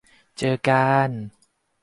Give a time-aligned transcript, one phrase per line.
[0.37, 1.09] เจอกาน